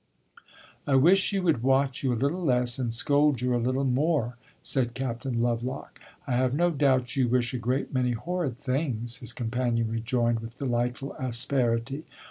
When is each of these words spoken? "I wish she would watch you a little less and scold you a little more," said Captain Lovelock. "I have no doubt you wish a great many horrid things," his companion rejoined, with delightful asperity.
"I 0.87 0.95
wish 0.95 1.19
she 1.19 1.39
would 1.39 1.61
watch 1.61 2.01
you 2.01 2.11
a 2.11 2.15
little 2.17 2.43
less 2.43 2.79
and 2.79 2.91
scold 2.91 3.39
you 3.39 3.55
a 3.55 3.61
little 3.61 3.83
more," 3.83 4.35
said 4.63 4.95
Captain 4.95 5.43
Lovelock. 5.43 5.99
"I 6.25 6.31
have 6.33 6.55
no 6.55 6.71
doubt 6.71 7.15
you 7.15 7.27
wish 7.27 7.53
a 7.53 7.59
great 7.59 7.93
many 7.93 8.13
horrid 8.13 8.57
things," 8.57 9.17
his 9.17 9.31
companion 9.31 9.89
rejoined, 9.91 10.39
with 10.39 10.57
delightful 10.57 11.13
asperity. 11.19 12.05